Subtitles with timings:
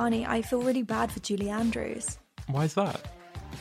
[0.00, 2.18] Barney, I feel really bad for Julie Andrews.
[2.46, 3.02] Why is that?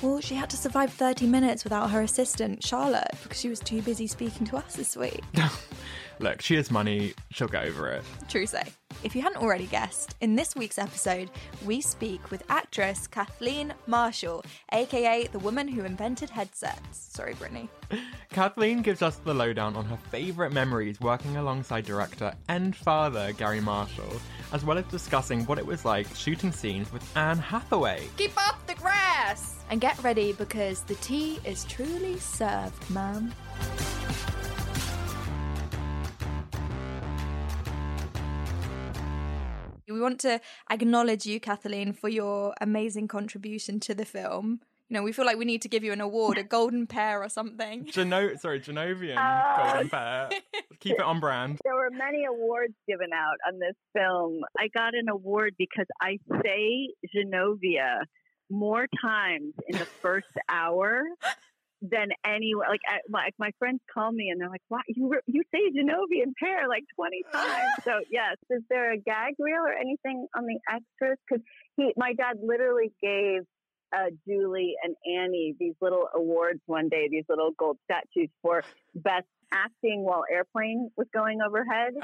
[0.01, 3.81] Well, she had to survive 30 minutes without her assistant, Charlotte, because she was too
[3.81, 5.19] busy speaking to us this week.
[6.19, 7.13] Look, she has money.
[7.31, 8.03] She'll get over it.
[8.27, 8.63] True say.
[9.03, 11.31] If you hadn't already guessed, in this week's episode,
[11.65, 16.97] we speak with actress Kathleen Marshall, aka the woman who invented headsets.
[17.13, 17.69] Sorry, Brittany.
[18.31, 23.61] Kathleen gives us the lowdown on her favourite memories working alongside director and father Garry
[23.61, 24.19] Marshall,
[24.51, 28.07] as well as discussing what it was like shooting scenes with Anne Hathaway.
[28.17, 29.55] Keep up the grass!
[29.69, 33.33] And get ready because the tea is truly served, ma'am.
[39.89, 44.61] We want to acknowledge you, Kathleen, for your amazing contribution to the film.
[44.87, 47.21] You know, we feel like we need to give you an award, a golden pear
[47.21, 47.85] or something.
[47.91, 49.63] Geno- sorry, Genovian Oh.
[49.71, 50.29] Golden Pear.
[50.79, 51.59] Keep it on brand.
[51.63, 54.41] There were many awards given out on this film.
[54.57, 57.99] I got an award because I say Genovia
[58.49, 61.03] more times in the first hour
[61.81, 65.43] than any like I, my my friends call me and they're like, "Why you you
[65.53, 70.27] say Genovian pear like twenty times?" so yes, is there a gag reel or anything
[70.35, 71.17] on the extras?
[71.27, 71.43] Because
[71.77, 73.41] he, my dad, literally gave
[73.95, 78.63] uh, Julie and Annie these little awards one day, these little gold statues for
[78.95, 81.93] best acting while airplane was going overhead.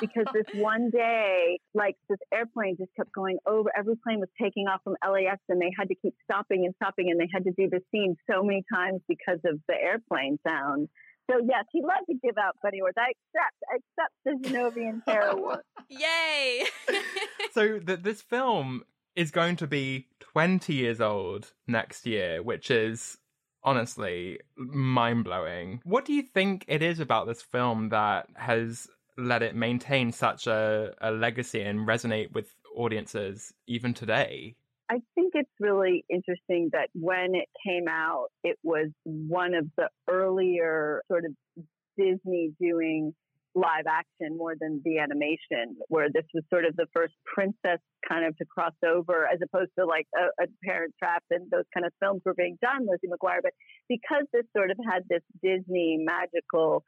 [0.00, 3.70] because this one day, like this airplane just kept going over.
[3.76, 7.10] Every plane was taking off from LAX and they had to keep stopping and stopping
[7.10, 10.88] and they had to do the scene so many times because of the airplane sound.
[11.30, 12.96] So yes, he loved to give out funny awards.
[12.98, 15.60] I accept, I accept the Genovian Terror Award.
[15.88, 16.64] Yay!
[17.52, 18.82] So th- this film
[19.14, 23.18] is going to be 20 years old next year, which is
[23.62, 25.80] honestly mind blowing.
[25.84, 30.46] What do you think it is about this film that has let it maintain such
[30.46, 34.56] a, a legacy and resonate with audiences even today?
[34.90, 39.88] I think it's really interesting that when it came out, it was one of the
[40.08, 41.32] earlier sort of
[41.96, 43.14] Disney doing
[43.54, 48.26] live action more than the animation, where this was sort of the first princess kind
[48.26, 51.86] of to cross over, as opposed to like a, a Parent Trap and those kind
[51.86, 53.40] of films were being done, Lizzie McGuire.
[53.42, 53.52] But
[53.88, 56.84] because this sort of had this Disney magical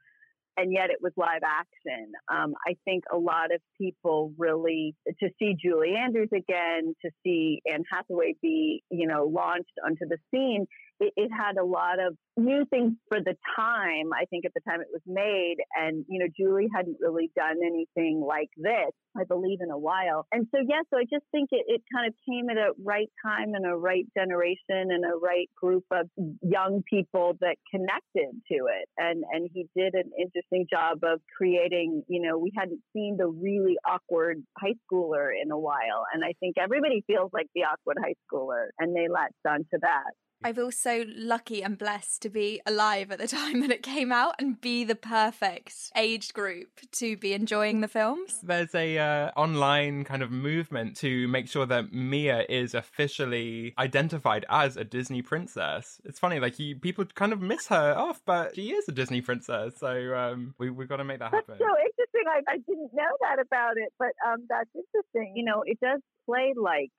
[0.57, 2.11] and yet it was live action.
[2.31, 7.61] Um, I think a lot of people really to see Julie Andrews again, to see
[7.71, 10.65] Anne Hathaway be, you know, launched onto the scene.
[10.99, 14.13] It, it had a lot of new things for the time.
[14.13, 17.57] I think at the time it was made, and you know, Julie hadn't really done
[17.65, 20.25] anything like this, I believe, in a while.
[20.31, 23.09] And so, yeah, so I just think it, it kind of came at a right
[23.25, 26.07] time and a right generation and a right group of
[26.41, 28.87] young people that connected to it.
[28.97, 32.03] And and he did an interesting job of creating.
[32.07, 36.33] You know, we hadn't seen the really awkward high schooler in a while, and I
[36.39, 40.13] think everybody feels like the awkward high schooler, and they latched onto that.
[40.43, 44.11] I feel so lucky and blessed to be alive at the time that it came
[44.11, 48.39] out and be the perfect age group to be enjoying the films.
[48.43, 54.45] There's a uh, online kind of movement to make sure that Mia is officially identified
[54.49, 55.99] as a Disney princess.
[56.05, 59.21] It's funny, like you, people kind of miss her off, but she is a Disney
[59.21, 59.73] princess.
[59.77, 61.55] So um, we we've got to make that happen.
[61.57, 62.23] That's so interesting.
[62.27, 65.33] I, I didn't know that about it, but um, that's interesting.
[65.35, 66.91] You know, it does play like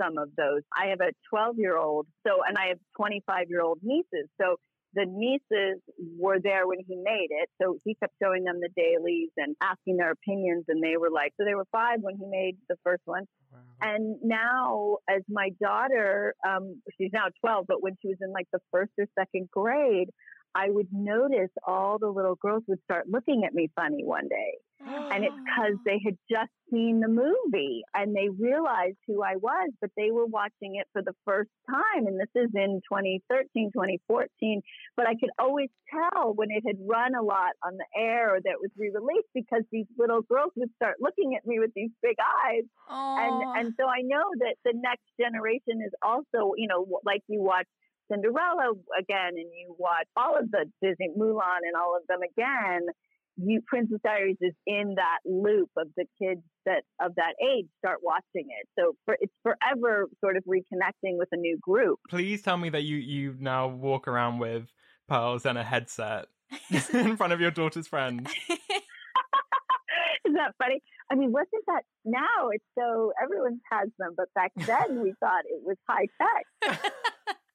[0.00, 0.62] some of those.
[0.76, 4.28] I have a 12 year old, so, and I have 25 year old nieces.
[4.40, 4.56] So
[4.94, 5.80] the nieces
[6.18, 7.50] were there when he made it.
[7.60, 10.64] So he kept showing them the dailies and asking their opinions.
[10.68, 13.24] And they were like, so they were five when he made the first one.
[13.52, 13.58] Wow.
[13.82, 18.46] And now, as my daughter, um, she's now 12, but when she was in like
[18.52, 20.08] the first or second grade,
[20.54, 24.54] I would notice all the little girls would start looking at me funny one day.
[24.80, 29.70] And it's because they had just seen the movie and they realized who I was,
[29.80, 32.06] but they were watching it for the first time.
[32.06, 34.62] And this is in 2013, 2014.
[34.96, 38.40] But I could always tell when it had run a lot on the air or
[38.40, 41.72] that it was re released because these little girls would start looking at me with
[41.74, 42.64] these big eyes.
[43.16, 47.42] And, and so I know that the next generation is also, you know, like you
[47.42, 47.66] watch
[48.10, 52.86] Cinderella again and you watch all of the Disney Mulan and all of them again
[53.36, 57.98] you Princess Diaries is in that loop of the kids that of that age start
[58.02, 58.68] watching it.
[58.78, 61.98] So for, it's forever sort of reconnecting with a new group.
[62.08, 64.72] Please tell me that you you now walk around with
[65.08, 66.26] pearls and a headset
[66.92, 68.30] in front of your daughter's friends.
[70.24, 70.80] Isn't that funny?
[71.10, 72.48] I mean, wasn't that now?
[72.50, 76.92] It's so everyone has them, but back then we thought it was high tech.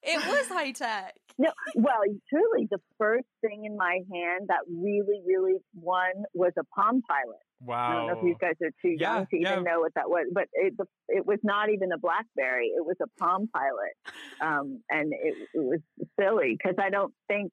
[0.03, 1.15] It was high tech.
[1.37, 6.63] No, well, truly, the first thing in my hand that really, really won was a
[6.75, 7.39] Palm Pilot.
[7.61, 7.75] Wow.
[7.75, 9.51] I don't know if you guys are too Yeah, young to yeah.
[9.53, 10.73] even know what that was, but it,
[11.07, 12.67] it was not even a BlackBerry.
[12.67, 13.93] It was a Palm Pilot,
[14.41, 15.79] um, and it, it was
[16.19, 17.51] silly because I don't think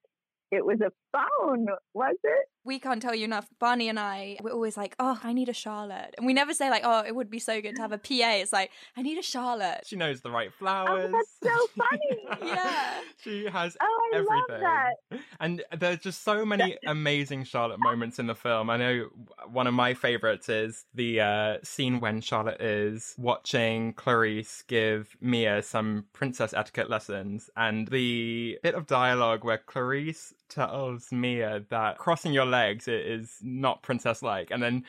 [0.51, 2.49] it was a phone, was it?
[2.65, 3.49] We can't tell you enough.
[3.59, 6.15] Barney and I, we're always like, oh, I need a Charlotte.
[6.19, 8.11] And we never say, like, oh, it would be so good to have a PA.
[8.37, 9.85] It's like, I need a Charlotte.
[9.87, 11.11] She knows the right flowers.
[11.11, 11.67] Oh, that's so
[12.39, 12.47] funny.
[12.51, 13.01] Yeah.
[13.23, 14.37] she has Oh, I everything.
[14.51, 15.21] love that.
[15.41, 18.69] And there's just so many amazing Charlotte moments in the film.
[18.69, 19.07] I know
[19.51, 25.63] one of my favorites is the uh, scene when Charlotte is watching Clarice give Mia
[25.63, 32.33] some princess etiquette lessons, and the bit of dialogue where Clarice tells Mia that crossing
[32.33, 34.85] your legs is not princess like, and then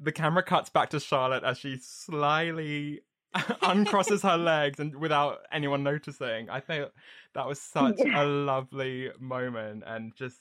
[0.00, 3.00] the camera cuts back to Charlotte as she slyly
[3.34, 6.48] uncrosses her legs and without anyone noticing.
[6.50, 6.88] I think
[7.34, 8.22] that was such Yeah.
[8.22, 10.40] a lovely moment and just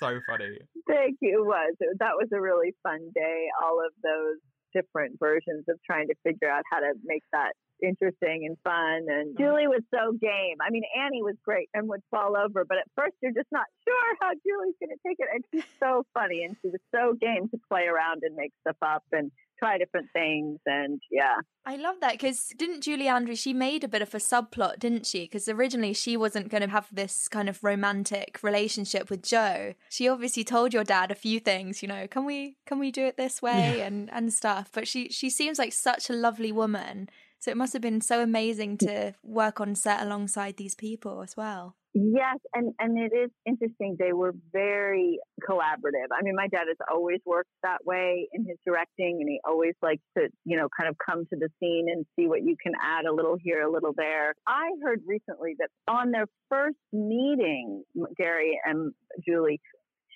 [0.00, 0.58] so funny.
[0.86, 1.40] Thank you.
[1.42, 1.74] It was.
[1.80, 3.46] It- That was a really fun day.
[3.62, 4.38] All of those
[4.74, 9.06] different versions of trying to figure out how to make that interesting and fun.
[9.08, 9.42] And mm-hmm.
[9.42, 10.58] Julie was so game.
[10.60, 13.66] I mean, Annie was great and would fall over, but at first you're just not
[13.84, 15.28] sure how Julie's going to take it.
[15.32, 18.76] And she's so funny and she was so game to play around and make stuff
[18.82, 20.58] up and try different things.
[20.66, 21.36] And yeah.
[21.66, 25.06] I love that because didn't Julie Andrews, she made a bit of a subplot, didn't
[25.06, 25.22] she?
[25.24, 29.74] Because originally she wasn't going to have this kind of romantic relationship with Joe.
[29.88, 33.06] She obviously told your dad a few things, you know, can we can we do
[33.06, 34.70] it this way and and stuff.
[34.72, 37.08] But she she seems like such a lovely woman.
[37.44, 41.36] So it must have been so amazing to work on set alongside these people as
[41.36, 41.76] well.
[41.92, 43.96] Yes, and and it is interesting.
[43.98, 46.08] They were very collaborative.
[46.10, 49.74] I mean, my dad has always worked that way in his directing, and he always
[49.82, 52.72] likes to, you know, kind of come to the scene and see what you can
[52.82, 54.32] add a little here, a little there.
[54.46, 57.84] I heard recently that on their first meeting,
[58.16, 59.60] Garry and Julie,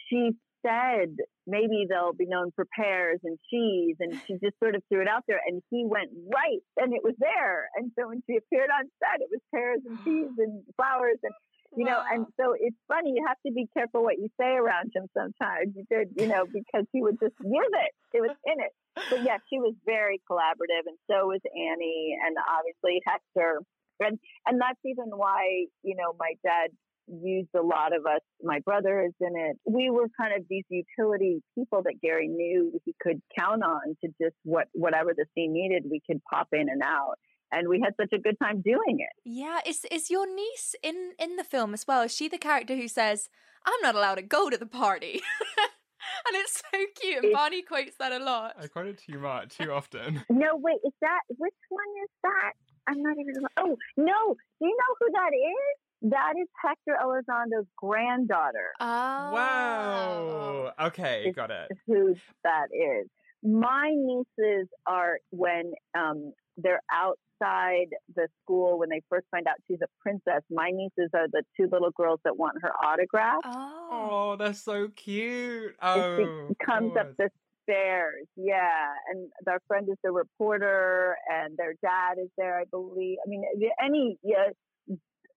[0.09, 0.31] she
[0.67, 1.17] said
[1.47, 5.09] maybe they'll be known for pears and cheese, and she just sort of threw it
[5.09, 7.69] out there, and he went right, and it was there.
[7.77, 11.33] And so when she appeared on set, it was pears and cheese and flowers and
[11.77, 13.13] you know, and so it's funny.
[13.15, 15.77] You have to be careful what you say around him sometimes.
[15.77, 17.93] You did, you know, because he would just use it.
[18.17, 18.73] It was in it.
[19.11, 23.61] But yeah, she was very collaborative, and so was Annie, and obviously Hector,
[24.01, 26.71] and and that's even why you know my dad
[27.09, 28.21] used a lot of us.
[28.43, 29.59] My brother is in it.
[29.65, 34.09] We were kind of these utility people that Garry knew he could count on to
[34.21, 37.15] just what whatever the scene needed, we could pop in and out.
[37.51, 39.13] And we had such a good time doing it.
[39.25, 42.03] Yeah, is is your niece in in the film as well?
[42.03, 43.31] Is she the character who says,
[43.65, 45.23] "I'm not allowed to go to the party"?
[46.27, 47.25] and it's so cute.
[47.25, 48.55] And Barney quotes that a lot.
[48.61, 50.25] I quote it too much, too often.
[50.31, 52.53] No, wait, is that which one is that?
[52.87, 53.35] I'm not even.
[53.57, 55.88] Oh no, do you know who that is?
[56.03, 58.71] That is Hector Elizondo's granddaughter.
[58.81, 60.73] Oh, Wow.
[60.89, 61.71] Okay, It's- got it.
[61.87, 62.15] Who
[62.45, 63.09] that is?
[63.43, 67.87] My nieces are when um, they're outside
[68.17, 70.43] the school when they first find out she's a princess.
[70.51, 73.41] My nieces are the two little girls that want her autograph.
[73.45, 75.75] Oh, Oh, that's so cute.
[75.81, 76.17] Oh,
[76.49, 77.31] she comes up the
[77.63, 78.27] stairs.
[78.37, 78.89] Yeah.
[79.11, 83.19] And their friend is the reporter and their dad is there, I believe.
[83.25, 83.45] I mean,
[83.83, 84.49] any, yeah,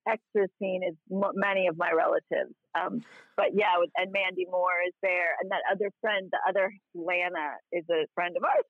[0.08, 2.54] extra scene is m- many of my relatives.
[2.74, 3.04] Um,
[3.36, 7.60] but yeah, with, and Mandy Moore is there, and that other friend, the other Lana,
[7.72, 8.64] is a friend of ours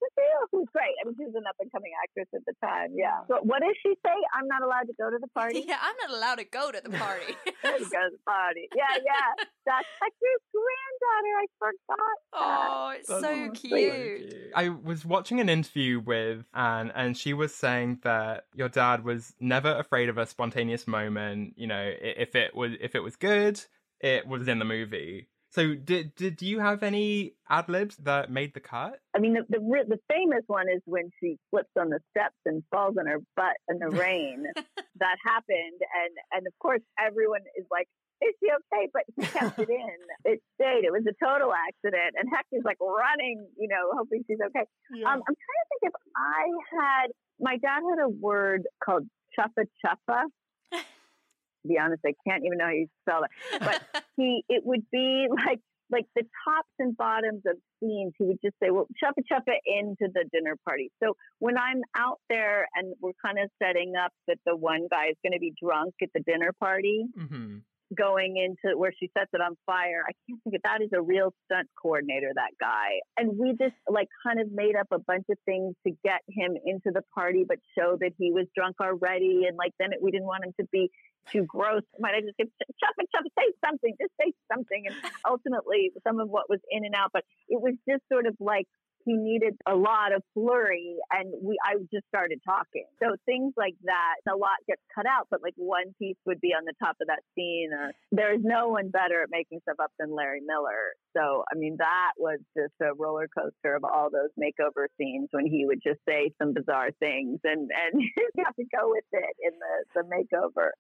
[0.51, 0.95] who's great.
[1.01, 2.91] I mean, she was an up and coming actress at the time.
[2.95, 3.25] Yeah.
[3.29, 4.17] So what does she say?
[4.35, 5.65] I'm not allowed to go to the party.
[5.73, 7.33] Yeah, I'm not allowed to go to the party.
[7.62, 8.69] go to the party.
[8.75, 9.45] Yeah, yeah.
[9.64, 11.35] That's Hector's granddaughter.
[11.38, 12.19] I forgot.
[12.33, 14.52] Oh, it's That's so so cute.
[14.54, 19.35] I was watching an interview with Anne, and she was saying that your dad was
[19.40, 21.54] never afraid of a spontaneous moment.
[21.57, 23.61] You know, if it was if it was good,
[24.00, 25.28] it was in the movie.
[25.52, 28.99] So, did did you have any ad libs that made the cut?
[29.14, 32.62] I mean, the, the the famous one is when she slips on the steps and
[32.71, 34.47] falls on her butt in the rain.
[34.57, 37.87] that happened, and and of course everyone is like,
[38.23, 39.99] "Is she okay?" But he kept it in.
[40.25, 40.85] It stayed.
[40.85, 44.67] It was a total accident, and Hector's like running, you know, hoping she's okay.
[45.07, 46.43] Um, I'm trying to think if I
[46.79, 47.07] had.
[47.41, 49.05] My dad had a word called
[49.38, 50.25] chuffa chuffa.
[50.71, 53.31] To be honest, I can't even know how you spell it.
[53.61, 53.83] But
[54.17, 55.61] he, it would be like
[55.93, 58.14] like the tops and bottoms of scenes.
[58.19, 62.19] He would just say, "Well, chuffa chuffa into the dinner party." So when I'm out
[62.29, 65.52] there and we're kind of setting up that the one guy is going to be
[65.62, 67.59] drunk at the dinner party, hmm
[67.97, 70.05] going into where she sets it on fire.
[70.07, 73.01] I can't think of that is a real stunt coordinator, that guy.
[73.17, 76.57] And we just like kind of made up a bunch of things to get him
[76.65, 79.45] into the party, but show that he was drunk already.
[79.47, 80.91] And like then it, we didn't want him to be
[81.31, 81.83] too gross.
[81.99, 82.49] Might I just get
[82.81, 84.85] chop and chop, say something, just say something.
[84.87, 84.97] And
[85.29, 88.67] ultimately, some of what was in and out, but it was just sort of like
[89.05, 92.85] he needed a lot of flurry and we I just started talking.
[93.03, 96.49] So things like that, a lot gets cut out, but like one piece would be
[96.49, 99.77] on the top of that scene or there is no one better at making stuff
[99.83, 100.95] up than Larry Miller.
[101.17, 105.47] So I mean that was just a roller coaster of all those makeover scenes when
[105.47, 108.03] he would just say some bizarre things and and
[108.35, 110.71] you have to go with it in the, the makeover.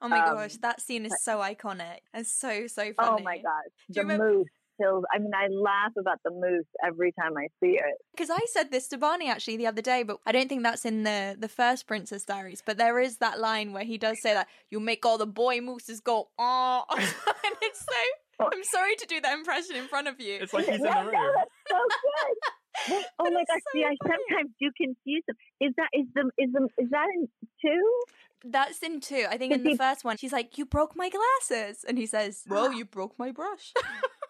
[0.00, 3.20] Oh my Um, gosh, that scene is so iconic and so so funny.
[3.20, 3.72] Oh my gosh.
[3.88, 4.46] Do The you remember- moose
[4.80, 7.94] kills I mean I laugh about the moose every time I see it.
[8.12, 10.84] Because I said this to Barney actually the other day, but I don't think that's
[10.84, 12.62] in the the first Princess Diaries.
[12.64, 15.60] But there is that line where he does say that you make all the boy
[15.60, 17.92] mooses go oh, and it's so.
[18.40, 20.38] I'm sorry to do that impression in front of you.
[20.40, 21.32] It's like he's in Yeah, the no, room.
[21.36, 22.94] that's so good.
[22.96, 23.58] Wait, oh But my gosh!
[23.58, 25.36] so See, I sometimes do confuse them.
[25.60, 27.28] Is that is the is the is that in
[27.60, 28.00] two?
[28.44, 29.26] That's in two.
[29.28, 32.06] I think Does in the first one, she's like, "You broke my glasses," and he
[32.06, 33.72] says, "Well, you broke my brush."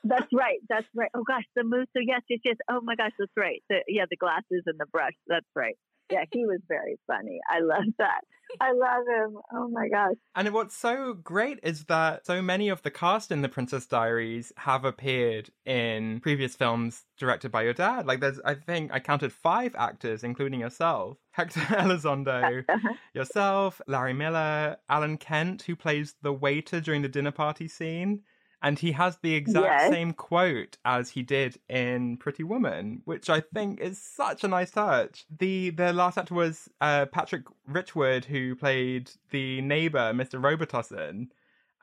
[0.05, 0.59] That's right.
[0.69, 1.11] That's right.
[1.15, 1.87] Oh gosh, the moose.
[1.97, 2.57] So yes, yes, yes.
[2.71, 3.63] Oh my gosh, that's right.
[3.69, 5.15] The, yeah, the glasses and the brush.
[5.27, 5.77] That's right.
[6.11, 7.39] Yeah, he was very funny.
[7.51, 8.23] I love that.
[8.61, 9.39] I love him.
[9.53, 10.17] Oh my gosh.
[10.35, 14.53] And what's so great is that so many of the cast in The Princess Diaries
[14.57, 18.07] have appeared in previous films directed by your dad.
[18.07, 22.95] Like, there's, I think, I counted five actors, including yourself Hector Elizondo, uh-huh.
[23.13, 28.23] yourself, Larry Miller, Alan Kent, who plays the waiter during the dinner party scene.
[28.61, 29.91] And he has the exact Yes.
[29.93, 34.73] same quote as he did in Pretty Woman, which I think is such a nice
[34.73, 35.25] touch.
[35.39, 40.41] The the last actor was uh, Patrick Richwood, who played the neighbor, Mr.
[40.43, 41.29] Robitussin.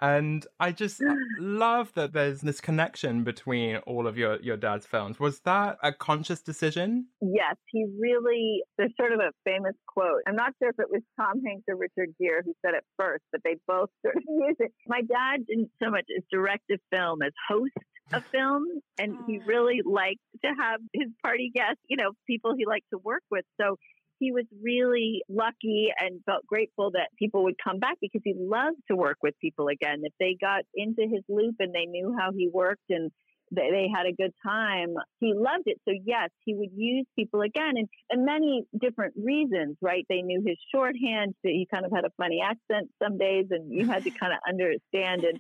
[0.01, 4.85] And I just uh, love that there's this connection between all of your, your dad's
[4.85, 5.19] films.
[5.19, 7.07] Was that a conscious decision?
[7.21, 10.21] Yes, he really, there's sort of a famous quote.
[10.27, 13.23] I'm not sure if it was Tom Hanks or Richard Gere who said it first,
[13.31, 14.73] but they both sort of use it.
[14.87, 17.71] My dad didn't so much as direct a film as host
[18.11, 18.63] a film,
[18.99, 22.97] and he really liked to have his party guests, you know, people he liked to
[22.97, 23.45] work with.
[23.59, 23.77] So
[24.19, 28.77] he was really lucky and felt grateful that people would come back because he loved
[28.89, 30.01] to work with people again.
[30.03, 33.11] If they got into his loop and they knew how he worked and
[33.51, 34.95] they, they had a good time.
[35.19, 35.79] He loved it.
[35.87, 40.05] So yes, he would use people again and, and many different reasons, right?
[40.09, 41.35] They knew his shorthand.
[41.43, 44.33] That he kind of had a funny accent some days and you had to kind
[44.33, 45.39] of understand and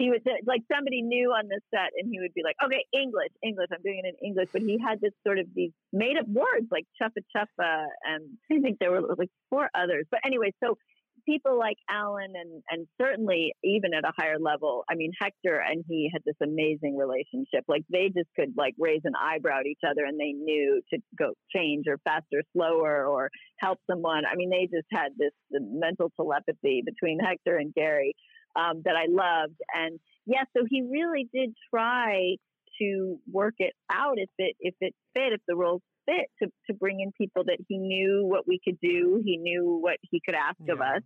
[0.00, 3.36] he would like somebody new on the set and he would be like, okay, English,
[3.44, 4.48] English, I'm doing it in English.
[4.50, 7.84] But he had this sort of these made up words like chuffa chuffa.
[8.08, 10.06] And I think there were like four others.
[10.10, 10.78] But anyway, so
[11.26, 15.84] people like Alan and, and certainly even at a higher level, I mean, Hector and
[15.86, 17.64] he had this amazing relationship.
[17.68, 20.98] Like they just could like raise an eyebrow at each other and they knew to
[21.18, 23.28] go change or faster, slower or
[23.58, 24.22] help someone.
[24.24, 28.14] I mean, they just had this mental telepathy between Hector and Garry
[28.56, 29.56] um, that I loved.
[29.74, 32.36] And yeah, so he really did try
[32.80, 36.74] to work it out if it if it fit, if the roles fit, to to
[36.74, 40.34] bring in people that he knew what we could do, he knew what he could
[40.34, 41.02] ask of us.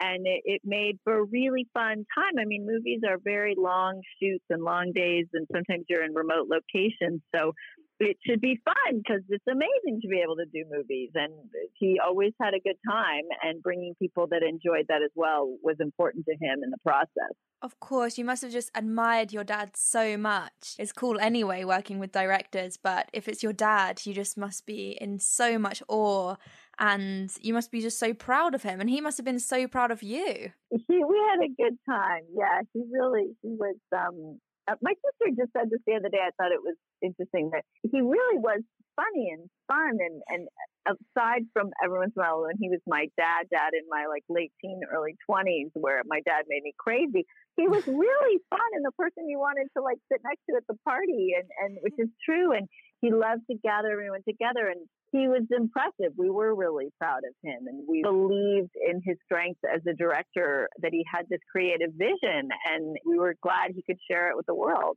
[0.00, 2.38] And it, it made for a really fun time.
[2.40, 6.48] I mean, movies are very long shoots and long days, and sometimes you're in remote
[6.48, 7.22] locations.
[7.34, 7.52] So
[8.00, 11.10] it should be fun because it's amazing to be able to do movies.
[11.14, 11.32] And
[11.74, 15.76] he always had a good time, and bringing people that enjoyed that as well was
[15.80, 17.34] important to him in the process.
[17.62, 20.76] Of course, you must have just admired your dad so much.
[20.78, 24.98] It's cool anyway working with directors, but if it's your dad, you just must be
[25.00, 26.36] in so much awe
[26.78, 29.66] and you must be just so proud of him and he must have been so
[29.66, 30.50] proud of you.
[30.70, 32.22] He, we had a good time.
[32.36, 36.20] Yeah, he really he was um uh, my sister just said this the other day.
[36.20, 38.60] I thought it was interesting that he really was
[38.96, 40.48] funny and fun and and
[40.86, 43.82] uh, aside from every once in a while when he was my dad dad in
[43.90, 48.38] my like late teen early 20s where my dad made me crazy he was really
[48.50, 51.48] fun and the person you wanted to like sit next to at the party and
[51.58, 52.68] and which is true and
[53.00, 54.80] he loved to gather everyone together and
[55.12, 56.12] he was impressive.
[56.16, 60.68] We were really proud of him and we believed in his strength as a director
[60.80, 64.46] that he had this creative vision and we were glad he could share it with
[64.46, 64.96] the world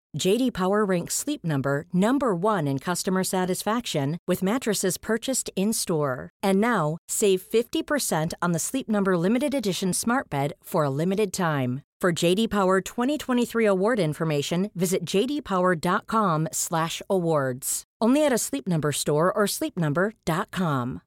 [0.17, 6.29] JD Power ranks Sleep Number number 1 in customer satisfaction with mattresses purchased in-store.
[6.43, 11.31] And now, save 50% on the Sleep Number limited edition Smart Bed for a limited
[11.31, 11.83] time.
[12.01, 17.83] For JD Power 2023 award information, visit jdpower.com/awards.
[18.01, 21.01] Only at a Sleep Number store or sleepnumber.com.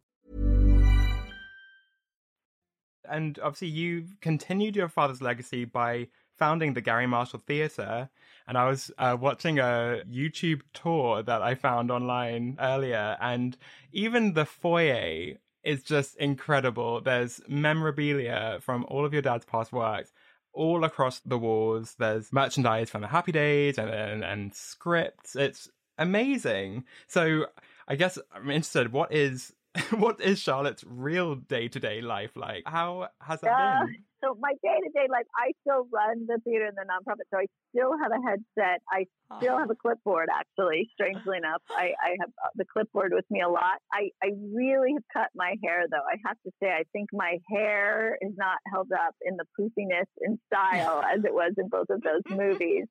[3.06, 8.08] And obviously, you've continued your father's legacy by founding the Garry Marshall Theatre.
[8.46, 13.56] And I was uh, watching a YouTube tour that I found online earlier, and
[13.92, 17.00] even the foyer is just incredible.
[17.00, 20.12] There's memorabilia from all of your dad's past works
[20.52, 21.94] all across the walls.
[21.98, 25.34] There's merchandise from the Happy Days and, and, and scripts.
[25.36, 26.84] It's amazing.
[27.06, 27.46] So
[27.88, 28.92] I guess I'm interested.
[28.92, 29.52] What is
[29.90, 32.62] what is Charlotte's real day to day life like?
[32.66, 34.04] How has that Uh, been?
[34.24, 37.38] So my day to day life, I still run the theater and the nonprofit, so
[37.38, 38.80] I still have a headset.
[38.90, 39.06] I
[39.38, 40.28] still have a clipboard.
[40.32, 43.78] Actually, strangely enough, I, I have uh, the clipboard with me a lot.
[43.92, 46.04] I I really have cut my hair though.
[46.04, 50.08] I have to say, I think my hair is not held up in the poofiness
[50.20, 52.86] and style as it was in both of those movies.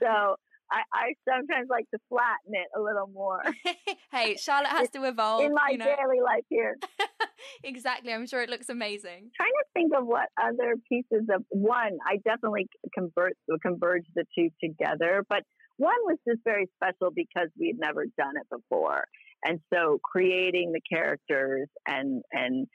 [0.00, 0.36] So.
[0.70, 3.42] I, I sometimes like to flatten it a little more
[4.12, 5.42] hey, Charlotte has to evolve.
[5.42, 5.84] in my you know.
[5.84, 6.76] daily life here.
[7.64, 8.12] exactly.
[8.12, 9.30] I'm sure it looks amazing.
[9.36, 14.48] trying to think of what other pieces of one I definitely convert converge the two
[14.62, 15.42] together, but
[15.76, 19.04] one was just very special because we had never done it before,
[19.44, 22.66] and so creating the characters and and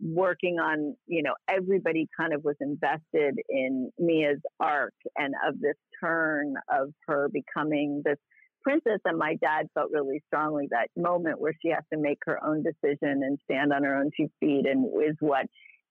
[0.00, 5.76] working on you know everybody kind of was invested in Mia's arc and of this
[6.00, 8.18] turn of her becoming this
[8.62, 12.42] Princess and my dad felt really strongly that moment where she has to make her
[12.44, 15.46] own decision and stand on her own two feet and is what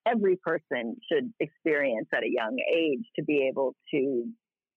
[0.06, 4.26] every person should experience at a young age to be able to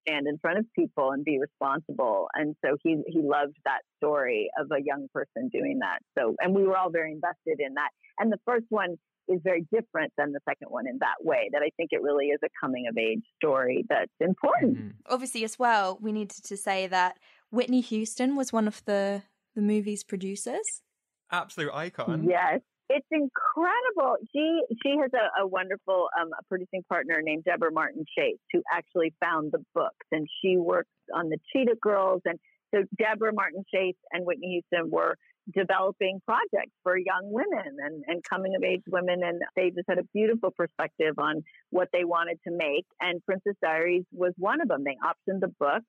[0.09, 2.29] stand in front of people and be responsible.
[2.35, 5.99] And so he he loved that story of a young person doing that.
[6.19, 7.91] So and we were all very invested in that.
[8.19, 8.97] And the first one
[9.29, 12.27] is very different than the second one in that way that I think it really
[12.27, 14.79] is a coming of age story that's important.
[14.79, 14.89] Mm-hmm.
[15.07, 17.19] Obviously as well, we needed to say that
[17.51, 19.23] Whitney Houston was one of the
[19.55, 20.83] the movie's producers.
[21.31, 22.25] Absolute icon.
[22.29, 22.61] Yes.
[22.89, 24.17] It's incredible.
[24.33, 28.63] She she has a, a wonderful um, a producing partner named Deborah Martin Chase who
[28.73, 32.23] actually found the books, and she works on the Cheetah Girls.
[32.25, 32.39] And
[32.75, 35.17] so Deborah Martin Chase and Whitney Houston were
[35.55, 39.99] developing projects for young women and, and coming of age women, and they just had
[39.99, 42.87] a beautiful perspective on what they wanted to make.
[43.01, 44.85] And Princess Diaries was one of them.
[44.85, 45.83] They optioned the book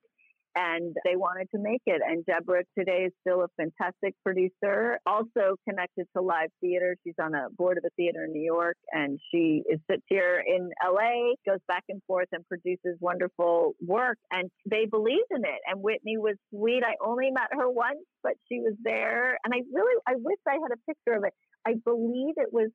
[0.55, 2.01] and they wanted to make it.
[2.05, 6.95] And Deborah today is still a fantastic producer, also connected to live theater.
[7.03, 10.43] She's on a board of a theater in New York, and she is sits here
[10.45, 14.17] in LA, goes back and forth and produces wonderful work.
[14.31, 15.61] And they believed in it.
[15.67, 16.83] And Whitney was sweet.
[16.83, 20.53] I only met her once, but she was there, and I really I wish I
[20.53, 21.33] had a picture of it.
[21.65, 22.69] I believe it was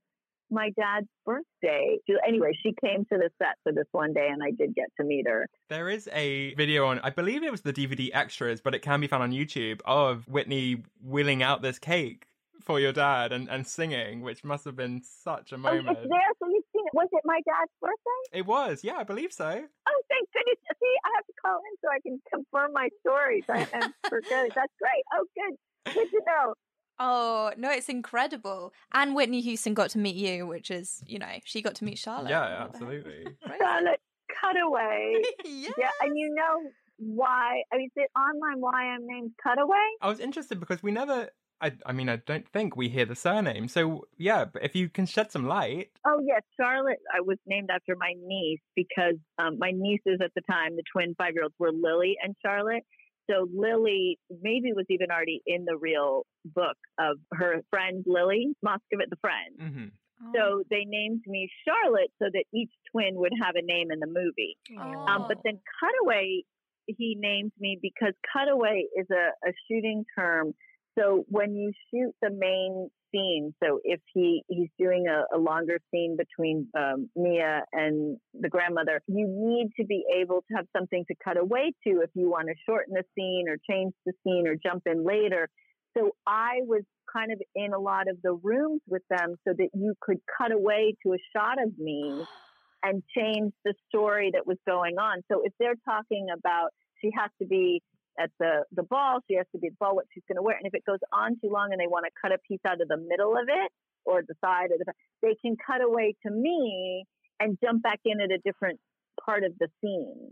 [0.55, 1.99] my dad's birthday.
[2.27, 5.05] Anyway, she came to the set for this one day and I did get to
[5.05, 5.47] meet her.
[5.69, 9.01] There is a video on, I believe it was the DVD extras, but it can
[9.01, 12.27] be found on YouTube of Whitney wheeling out this cake
[12.63, 15.89] for your dad and, and singing, which must have been such a oh, moment.
[15.89, 16.95] Oh, it's there, so you've seen it.
[16.95, 18.39] Was it my dad's birthday?
[18.39, 19.45] It was, yeah, I believe so.
[19.45, 20.59] Oh, thank goodness.
[20.81, 23.45] See, I have to call in so I can confirm my stories.
[23.49, 24.53] I, am for good.
[24.55, 25.05] That's great.
[25.15, 25.95] Oh, good.
[25.95, 26.55] Good to know.
[26.99, 28.73] Oh, no, it's incredible.
[28.93, 31.99] And Whitney Houston got to meet you, which is, you know, she got to meet
[31.99, 32.31] Charlotte.
[32.31, 33.27] Yeah, absolutely.
[33.59, 34.01] Charlotte
[34.41, 35.23] Cutaway.
[35.45, 35.73] yes.
[35.79, 37.63] Yeah, and you know why?
[37.73, 39.77] I mean, is it online why I'm named Cutaway?
[40.01, 41.29] I was interested because we never.
[41.61, 43.69] I, I mean, I don't think we hear the surname.
[43.69, 45.91] So, yeah, but if you can shed some light.
[46.07, 46.43] Oh, yes.
[46.61, 50.83] Charlotte, I was named after my niece because um, my nieces at the time, the
[50.93, 52.83] twin five year olds, were Lily and Charlotte.
[53.31, 59.11] So Lily maybe was even already in the real book of her friend Lily Moscovitz,
[59.11, 59.59] the friend.
[59.61, 59.87] Mm-hmm.
[60.35, 64.07] So they named me Charlotte so that each twin would have a name in the
[64.07, 64.57] movie.
[64.79, 65.07] Oh.
[65.07, 66.43] Um, but then Cutaway,
[66.87, 70.55] he named me because Cutaway is a, a shooting term.
[70.99, 75.79] So when you shoot the main scene, so if he he's doing a, a longer
[75.91, 81.05] scene between um, Mia and the grandmother, you need to be able to have something
[81.09, 84.47] to cut away to if you want to shorten the scene or change the scene
[84.47, 85.49] or jump in later.
[85.97, 89.69] So I was kind of in a lot of the rooms with them so that
[89.75, 92.25] you could cut away to a shot of me
[92.83, 95.23] and change the story that was going on.
[95.31, 97.83] So if they're talking about she has to be
[98.19, 100.57] at the the ball, she has to be the ball what she's going to wear,
[100.57, 102.81] and if it goes on too long and they want to cut a piece out
[102.81, 103.71] of the middle of it
[104.05, 107.05] or the side of the, they can cut away to me
[107.41, 108.79] and jump back in at a different
[109.25, 110.31] part of the scene.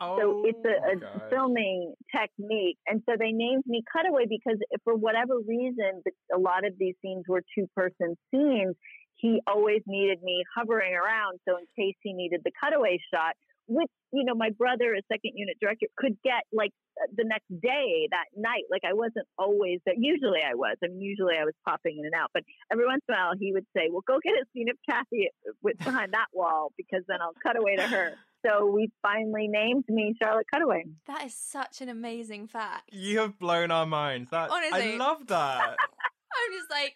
[0.00, 2.78] Oh, so it's a, oh a filming technique.
[2.86, 6.02] And so they named me Cutaway because for whatever reason,
[6.34, 8.74] a lot of these scenes were two person scenes.
[9.16, 11.38] He always needed me hovering around.
[11.46, 13.34] So in case he needed the cutaway shot,
[13.74, 17.48] which, you know, my brother, a second unit director, could get like uh, the next
[17.48, 18.64] day, that night.
[18.70, 19.94] Like I wasn't always there.
[19.96, 20.76] Usually I was.
[20.82, 22.30] I mean, usually I was popping in and out.
[22.32, 24.76] But every once in a while he would say, well, go get a scene of
[24.88, 28.12] Kathy uh, with, behind that wall because then I'll cut away to her.
[28.44, 30.84] So we finally named me Charlotte Cutaway.
[31.06, 32.90] That is such an amazing fact.
[32.92, 34.30] You have blown our minds.
[34.30, 34.94] That Honestly.
[34.94, 35.76] I love that.
[36.32, 36.92] I'm just like,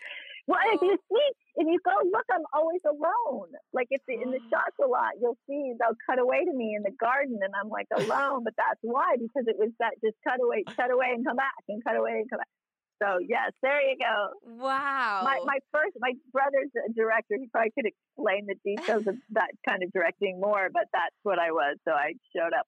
[0.46, 1.06] Well, if you oh.
[1.10, 3.50] see, if you go look, I'm always alone.
[3.72, 4.50] Like if in the mm.
[4.50, 7.68] shots a lot, you'll see they'll cut away to me in the garden, and I'm
[7.68, 8.44] like alone.
[8.44, 11.58] But that's why because it was that just cut away, cut away, and come back,
[11.68, 12.52] and cut away and come back.
[13.02, 14.62] So yes, there you go.
[14.62, 15.20] wow.
[15.24, 17.36] My my first, my brother's a director.
[17.38, 21.38] He probably could explain the details of that kind of directing more, but that's what
[21.38, 21.76] I was.
[21.84, 22.66] So I showed up.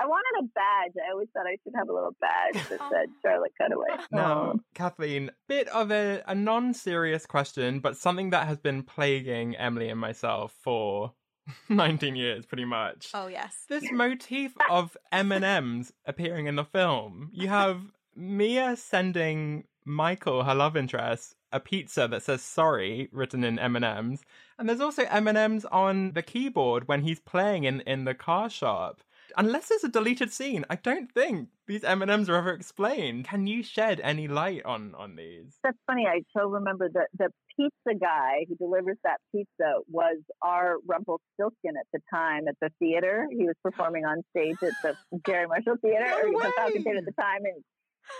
[0.00, 0.92] I wanted a badge.
[0.96, 3.86] I always thought I should have a little badge that said Charlotte Cutaway.
[4.12, 9.56] Now, Kathleen, bit of a, a non serious question, but something that has been plaguing
[9.56, 11.12] Emily and myself for
[11.68, 13.10] 19 years, pretty much.
[13.14, 13.64] oh yes.
[13.68, 17.30] This motif of M&Ms appearing in the film.
[17.32, 17.80] You have
[18.14, 24.22] Mia sending Michael, her love interest, a pizza that says sorry written in M&Ms,
[24.58, 29.00] and there's also M&Ms on the keyboard when he's playing in in the car shop.
[29.36, 33.26] Unless there's a deleted scene, I don't think these M&Ms are ever explained.
[33.26, 35.58] Can you shed any light on on these?
[35.62, 36.06] That's funny.
[36.06, 41.86] I still remember that the pizza guy who delivers that pizza was our Rumpelstiltskin at
[41.92, 43.26] the time at the theater.
[43.30, 46.82] He was performing on stage at the Garry Marshall Theater, No or the Falcon.
[46.82, 47.62] Theater at the time, and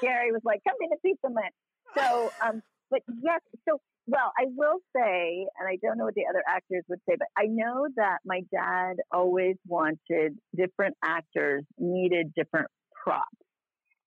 [0.03, 1.51] Garry was like, "Come in the pizza man."
[1.97, 6.25] So, um, but yes, so well, I will say, and I don't know what the
[6.29, 12.33] other actors would say, but I know that my dad always wanted different actors needed
[12.35, 12.68] different
[13.05, 13.27] props.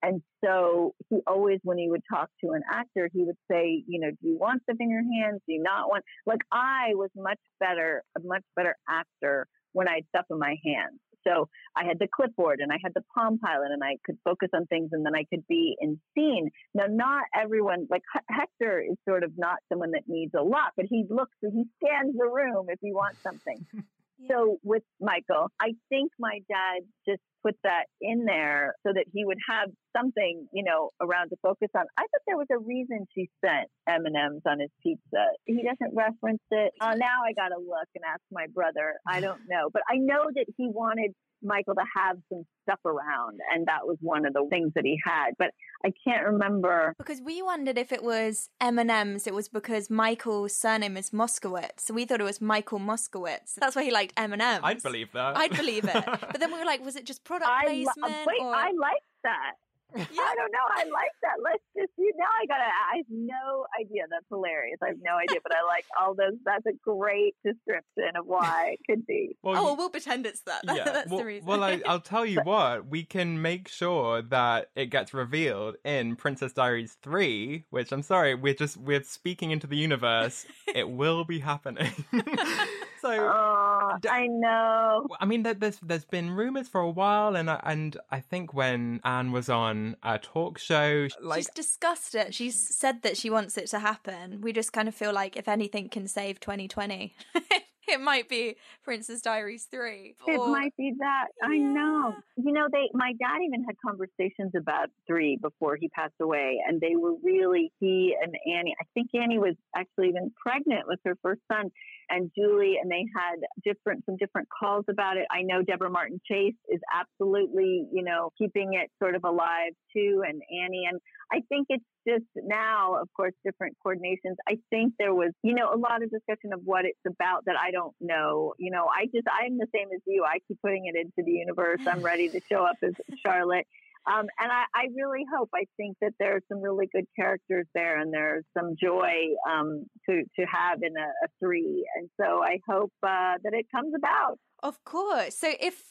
[0.03, 3.99] And so he always, when he would talk to an actor, he would say, you
[3.99, 5.41] know, do you want stuff in your hands?
[5.47, 6.03] Do you not want?
[6.25, 10.55] Like I was much better, a much better actor when I had stuff in my
[10.65, 10.99] hands.
[11.27, 14.49] So I had the clipboard and I had the Palm Pilot and I could focus
[14.53, 16.49] on things and then I could be in scene.
[16.73, 20.85] Now, not everyone, like Hector is sort of not someone that needs a lot, but
[20.89, 23.65] he looks, and he scans the room if he wants something.
[24.29, 29.25] So with Michael, I think my dad just put that in there so that he
[29.25, 31.85] would have something, you know, around to focus on.
[31.97, 35.25] I thought there was a reason she sent M and M's on his pizza.
[35.45, 36.73] He doesn't reference it.
[36.79, 38.95] Uh, now I got to look and ask my brother.
[39.07, 43.39] I don't know, but I know that he wanted Michael to have some stuff around,
[43.53, 45.31] and that was one of the things that he had.
[45.37, 45.51] But
[45.83, 49.27] I can't remember because we wondered if it was M and M's.
[49.27, 53.55] It was because Michael's surname is Moscovitz, so we thought it was Michael Moscovitz.
[53.57, 54.61] That's why he liked M and M's.
[54.63, 55.37] I'd believe that.
[55.37, 56.05] I'd believe it.
[56.31, 58.27] But then we were like, was it just product I, placement?
[58.27, 58.55] wait, or...
[58.55, 59.53] I like that.
[59.95, 60.05] Yeah.
[60.05, 60.65] I don't know.
[60.69, 61.37] I like that.
[61.43, 62.25] Let's just you now.
[62.25, 62.63] I gotta.
[62.63, 64.03] I have no idea.
[64.09, 64.79] That's hilarious.
[64.83, 66.37] I have no idea, but I like all those.
[66.45, 69.35] That's a great description of why it could be.
[69.43, 70.61] Well, oh, well, we'll pretend it's that.
[70.71, 70.85] Yeah.
[70.85, 71.47] that's well, the reason.
[71.47, 72.87] well, I, will tell you what.
[72.87, 77.65] We can make sure that it gets revealed in Princess Diaries three.
[77.69, 80.45] Which I'm sorry, we're just we're speaking into the universe.
[80.73, 81.91] it will be happening.
[83.01, 85.07] so oh, I know.
[85.19, 89.31] I mean, there's there's been rumors for a while, and and I think when Anne
[89.31, 91.07] was on a talk show.
[91.19, 92.33] Like, She's discussed it.
[92.33, 94.41] She's said that she wants it to happen.
[94.41, 97.15] We just kind of feel like if anything can save 2020.
[97.87, 100.15] it might be Princess Diaries 3.
[100.27, 101.25] It might be that.
[101.41, 101.49] Yeah.
[101.49, 102.15] I know.
[102.37, 106.79] You know, they my dad even had conversations about 3 before he passed away and
[106.79, 108.75] they were really he and Annie.
[108.79, 111.71] I think Annie was actually even pregnant with her first son
[112.11, 115.25] and Julie, and they had different some different calls about it.
[115.31, 120.21] I know Deborah Martin Chase is absolutely, you know, keeping it sort of alive too,
[120.27, 120.83] and Annie.
[120.89, 120.99] And
[121.31, 124.35] I think it's just now, of course, different coordinations.
[124.47, 127.55] I think there was, you know, a lot of discussion of what it's about that
[127.57, 128.53] I don't know.
[128.59, 130.25] You know, I just I'm the same as you.
[130.27, 131.81] I keep putting it into the universe.
[131.87, 132.93] I'm ready to show up as
[133.25, 133.65] Charlotte.
[134.07, 135.49] Um, and I, I, really hope.
[135.53, 139.11] I think that there are some really good characters there, and there's some joy
[139.47, 141.85] um, to to have in a, a, three.
[141.95, 144.39] And so I hope uh, that it comes about.
[144.63, 145.37] Of course.
[145.37, 145.83] So if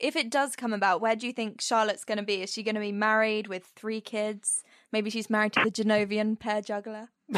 [0.00, 2.42] if it does come about, where do you think Charlotte's going to be?
[2.42, 4.62] Is she going to be married with three kids?
[4.92, 7.08] Maybe she's married to the Genovian pear juggler.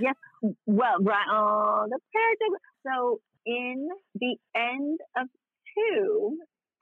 [0.00, 0.14] yes.
[0.66, 1.26] Well, right.
[1.30, 2.58] Oh, the pear juggler.
[2.86, 5.28] So in the end of
[5.76, 6.38] two,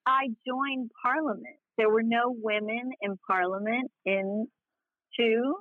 [0.07, 4.47] I joined Parliament there were no women in parliament in
[5.19, 5.55] two.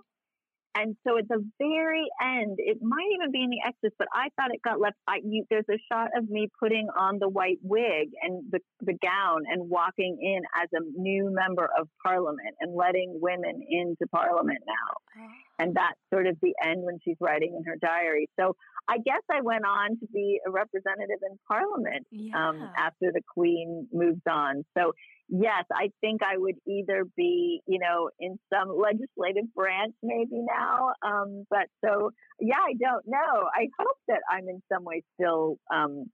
[0.75, 4.27] And so at the very end, it might even be in the extras, but I
[4.35, 4.95] thought it got left.
[5.07, 8.93] I, you, there's a shot of me putting on the white wig and the, the
[9.01, 14.59] gown and walking in as a new member of parliament and letting women into parliament
[14.67, 15.23] now.
[15.23, 15.48] Oh.
[15.59, 18.29] And that's sort of the end when she's writing in her diary.
[18.39, 18.55] So
[18.87, 22.49] I guess I went on to be a representative in Parliament um, yeah.
[22.49, 24.63] um, after the Queen moved on.
[24.77, 24.93] So
[25.27, 30.93] yes, I think I would either be, you know, in some legislative branch maybe now.
[31.05, 33.49] Um, but so yeah, I don't know.
[33.53, 36.05] I hope that I'm in some way still um,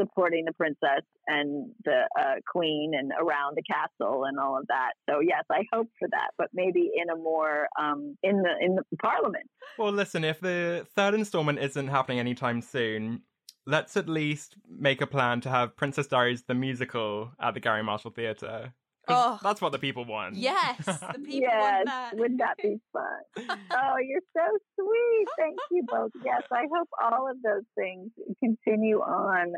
[0.00, 4.92] supporting the princess and the uh, queen and around the castle and all of that.
[5.08, 8.76] So yes, I hope for that, but maybe in a more um, in the in
[8.76, 9.48] the parliament.
[9.78, 13.22] Well, listen, if the third installment isn't happening anytime soon,
[13.66, 17.82] let's at least make a plan to have Princess Diaries the musical at the Garry
[17.82, 18.72] Marshall Theatre.
[19.08, 20.34] Oh, that's what the people want.
[20.36, 22.16] Yes, the people yes, want that.
[22.16, 23.58] Would that be fun?
[23.70, 25.26] oh, you're so sweet.
[25.38, 26.10] Thank you both.
[26.24, 28.10] Yes, I hope all of those things
[28.42, 29.52] continue on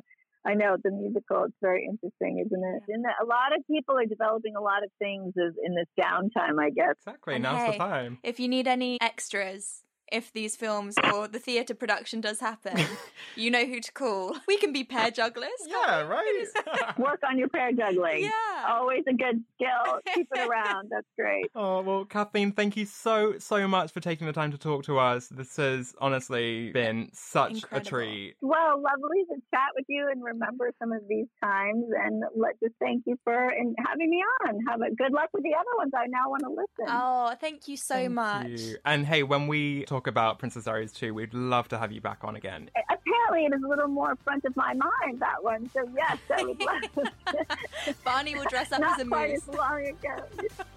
[0.48, 1.44] I know the musical.
[1.44, 2.82] It's very interesting, isn't it?
[2.88, 6.70] And a lot of people are developing a lot of things in this downtime, I
[6.70, 6.94] guess.
[7.06, 7.34] Exactly.
[7.34, 8.18] And Now's hey, the time.
[8.22, 12.78] If you need any extras, if these films or the theatre production does happen,
[13.36, 14.36] you know who to call.
[14.46, 15.48] We can be pair jugglers.
[15.66, 16.44] Yeah, right.
[16.98, 18.24] Work on your pair juggling.
[18.24, 18.66] Yeah.
[18.68, 20.00] Always a good skill.
[20.14, 20.88] Keep it around.
[20.90, 21.46] That's great.
[21.54, 24.98] Oh, well, Kathleen, thank you so, so much for taking the time to talk to
[24.98, 25.28] us.
[25.28, 27.86] This has honestly been such Incredible.
[27.86, 28.34] a treat.
[28.40, 31.84] Well, lovely to chat with you and remember some of these times.
[32.04, 34.58] And let just thank you for and having me on.
[34.68, 35.92] Have a good luck with the other ones.
[35.96, 36.86] I now want to listen.
[36.88, 38.46] Oh, thank you so thank much.
[38.60, 38.76] You.
[38.84, 42.00] And hey, when we talk talk about Princess Diaries 2, we'd love to have you
[42.00, 42.70] back on again.
[42.76, 45.68] Apparently Apparently, it is a little more front of my mind that one.
[45.74, 47.08] So yes, I would love.
[48.04, 49.48] Barney will dress up Not as a quite moose.
[49.48, 50.24] as long ago.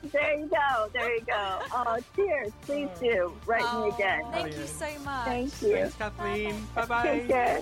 [0.12, 0.90] There you go.
[0.92, 1.60] There you go.
[1.72, 2.52] Oh, cheers!
[2.64, 4.24] Please do write Oh, me again.
[4.32, 5.26] Thank you so much.
[5.26, 5.74] Thank you.
[5.74, 6.68] Thanks, Kathleen.
[6.76, 7.04] Bye bye.
[7.04, 7.62] Take care.